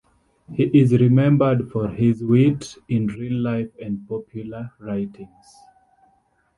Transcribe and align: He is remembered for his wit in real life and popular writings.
He 0.51 0.63
is 0.63 0.93
remembered 0.99 1.69
for 1.71 1.87
his 1.89 2.23
wit 2.23 2.73
in 2.89 3.05
real 3.05 3.39
life 3.39 3.69
and 3.79 4.09
popular 4.09 4.71
writings. 4.79 5.55